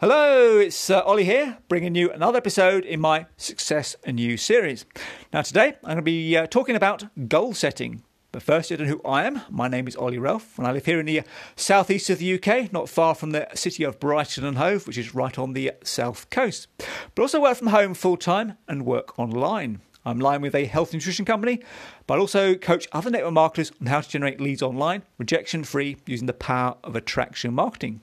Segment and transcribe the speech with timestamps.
[0.00, 4.86] Hello, it's uh, Ollie here, bringing you another episode in my Success and You series.
[5.30, 8.02] Now, today I'm going to be uh, talking about goal setting.
[8.32, 9.42] But first, you don't know who I am.
[9.50, 11.20] My name is Ollie Ralph, and I live here in the
[11.54, 15.14] southeast of the UK, not far from the city of Brighton and Hove, which is
[15.14, 16.68] right on the south coast.
[17.14, 19.82] But also work from home full time and work online.
[20.06, 21.60] I'm lying with a health nutrition company,
[22.06, 25.98] but I also coach other network marketers on how to generate leads online, rejection free,
[26.06, 28.00] using the power of attraction marketing.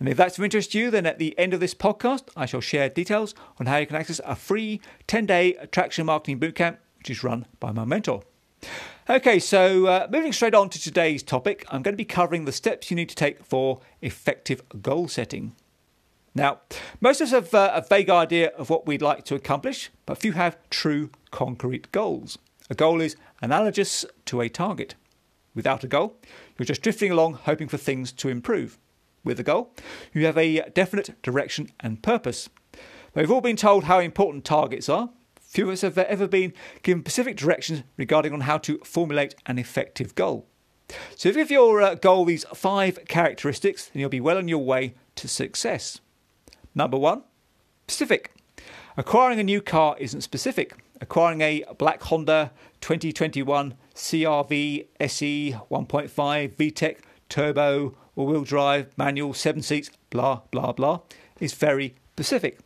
[0.00, 2.46] And if that's of interest to you, then at the end of this podcast, I
[2.46, 6.78] shall share details on how you can access a free 10 day attraction marketing bootcamp,
[6.98, 8.22] which is run by my mentor.
[9.08, 12.52] Okay, so uh, moving straight on to today's topic, I'm going to be covering the
[12.52, 15.54] steps you need to take for effective goal setting.
[16.34, 16.60] Now,
[17.00, 20.18] most of us have uh, a vague idea of what we'd like to accomplish, but
[20.18, 22.38] few have true concrete goals.
[22.70, 24.94] A goal is analogous to a target.
[25.54, 26.16] Without a goal,
[26.56, 28.78] you're just drifting along hoping for things to improve.
[29.22, 29.74] With a goal,
[30.14, 32.48] you have a definite direction and purpose.
[33.14, 35.10] We've all been told how important targets are.
[35.40, 39.58] Few of us have ever been given specific directions regarding on how to formulate an
[39.58, 40.46] effective goal.
[41.16, 44.48] So if you give your uh, goal these five characteristics, then you'll be well on
[44.48, 46.00] your way to success.
[46.74, 47.24] Number one,
[47.88, 48.32] specific.
[48.96, 50.74] Acquiring a new car isn't specific.
[51.00, 56.96] Acquiring a black Honda 2021 CRV SE 1.5 VTEC
[57.28, 61.00] turbo, all wheel drive, manual, seven seats, blah, blah, blah,
[61.40, 62.58] is very specific.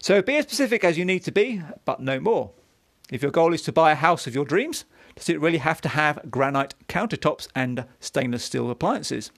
[0.00, 2.52] So be as specific as you need to be, but no more.
[3.10, 4.84] If your goal is to buy a house of your dreams,
[5.16, 9.32] does it really have to have granite countertops and stainless steel appliances?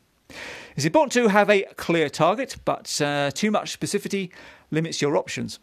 [0.77, 4.31] It's important to have a clear target, but uh, too much specificity
[4.70, 5.59] limits your options.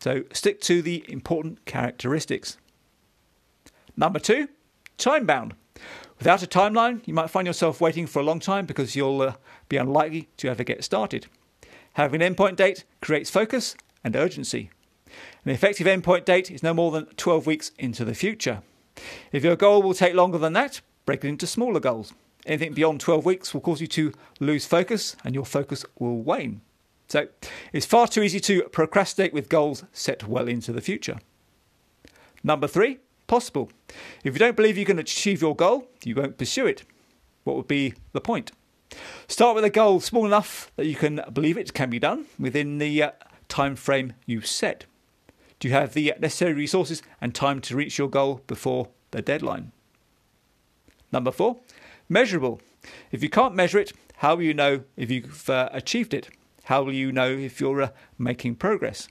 [0.00, 2.58] So stick to the important characteristics.
[3.96, 4.48] Number two,
[4.96, 5.54] time bound.
[6.20, 9.34] Without a timeline, you might find yourself waiting for a long time because you'll uh,
[9.70, 11.26] be unlikely to ever get started.
[11.94, 14.70] Having an endpoint date creates focus and urgency.
[15.46, 18.60] An effective endpoint date is no more than 12 weeks into the future.
[19.32, 22.12] If your goal will take longer than that, break it into smaller goals.
[22.44, 26.60] Anything beyond 12 weeks will cause you to lose focus and your focus will wane.
[27.08, 27.28] So
[27.72, 31.18] it's far too easy to procrastinate with goals set well into the future.
[32.44, 32.98] Number three,
[33.30, 33.70] possible.
[34.24, 36.82] If you don't believe you can achieve your goal, you won't pursue it.
[37.44, 38.50] What would be the point?
[39.28, 42.78] Start with a goal small enough that you can believe it can be done within
[42.78, 43.10] the uh,
[43.48, 44.84] time frame you set.
[45.60, 49.70] Do you have the necessary resources and time to reach your goal before the deadline?
[51.12, 51.60] Number four,
[52.08, 52.60] Measurable.
[53.12, 56.30] If you can't measure it, how will you know if you've uh, achieved it?
[56.64, 59.06] How will you know if you're uh, making progress?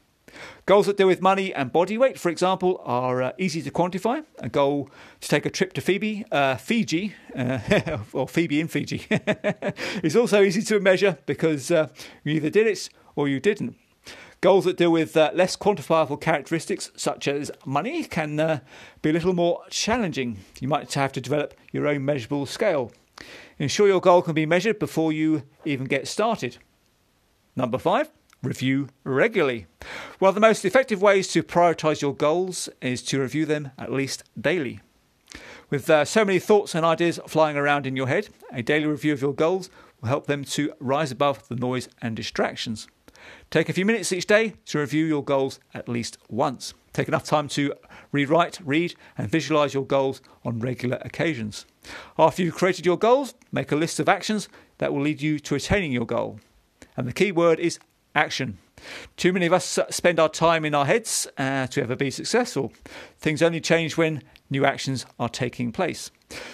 [0.65, 4.23] Goals that deal with money and body weight, for example, are uh, easy to quantify.
[4.39, 4.89] A goal
[5.21, 7.59] to take a trip to Phoebe, uh, Fiji, uh,
[8.13, 9.07] or Phoebe in Fiji,
[10.03, 11.89] is also easy to measure because uh,
[12.23, 13.75] you either did it or you didn't.
[14.41, 18.59] Goals that deal with uh, less quantifiable characteristics, such as money, can uh,
[19.01, 20.37] be a little more challenging.
[20.61, 22.93] You might have to develop your own measurable scale.
[23.57, 26.57] Ensure your goal can be measured before you even get started.
[27.55, 28.09] Number five,
[28.41, 29.67] review regularly.
[30.21, 34.23] Of the most effective ways to prioritize your goals is to review them at least
[34.39, 34.79] daily.
[35.69, 39.13] With uh, so many thoughts and ideas flying around in your head, a daily review
[39.13, 39.69] of your goals
[40.01, 42.87] will help them to rise above the noise and distractions.
[43.51, 46.73] Take a few minutes each day to review your goals at least once.
[46.93, 47.73] Take enough time to
[48.11, 51.65] rewrite, read, and visualize your goals on regular occasions.
[52.17, 54.49] After you've created your goals, make a list of actions
[54.79, 56.39] that will lead you to attaining your goal.
[56.97, 57.79] And the key word is
[58.15, 58.57] action.
[59.17, 62.71] Too many of us spend our time in our heads uh, to ever be successful.
[63.17, 66.11] Things only change when new actions are taking place.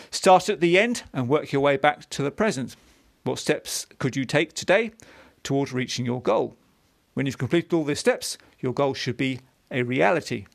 [0.10, 2.76] Start at the end and work your way back to the present.
[3.24, 4.92] What steps could you take today
[5.44, 6.56] towards reaching your goal?
[7.14, 9.40] When you've completed all these steps, your goal should be
[9.72, 10.46] a reality.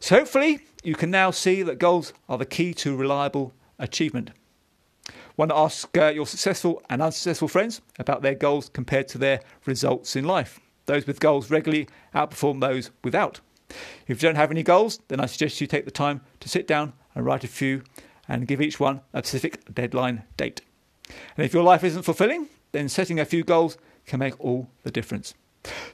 [0.00, 4.30] So hopefully you can now see that goals are the key to reliable achievement.
[5.36, 9.40] Want to ask uh, your successful and unsuccessful friends about their goals compared to their
[9.66, 10.60] results in life.
[10.86, 13.40] Those with goals regularly outperform those without.
[14.06, 16.68] If you don't have any goals, then I suggest you take the time to sit
[16.68, 17.82] down and write a few
[18.28, 20.60] and give each one a specific deadline date.
[21.36, 23.76] And if your life isn't fulfilling, then setting a few goals
[24.06, 25.34] can make all the difference.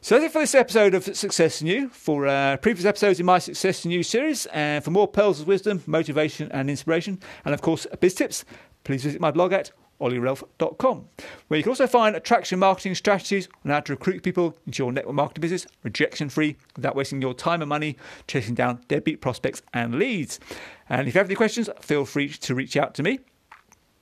[0.00, 1.88] So that's it for this episode of Success in You.
[1.90, 5.46] For uh, previous episodes in my Success in You series, and for more pearls of
[5.46, 8.44] wisdom, motivation, and inspiration, and of course, biz tips,
[8.84, 11.08] please visit my blog at ollieralph.com,
[11.48, 14.92] where you can also find attraction marketing strategies on how to recruit people into your
[14.92, 17.96] network marketing business rejection free without wasting your time and money
[18.26, 20.40] chasing down deadbeat prospects and leads.
[20.88, 23.20] And if you have any questions, feel free to reach out to me.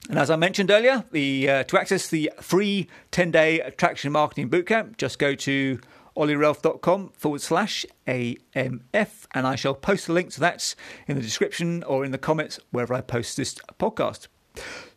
[0.09, 4.49] And as I mentioned earlier, the uh, to access the free 10 day attraction marketing
[4.49, 5.81] bootcamp, just go to
[6.17, 10.75] ollieralph.com forward slash AMF, and I shall post the link to that
[11.07, 14.29] in the description or in the comments wherever I post this podcast.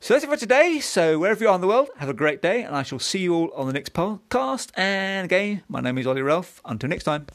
[0.03, 0.80] So that's it for today.
[0.80, 3.19] So wherever you are in the world, have a great day, and I shall see
[3.19, 4.71] you all on the next podcast.
[4.75, 6.59] And again, my name is Ollie Ralph.
[6.65, 7.27] Until next time.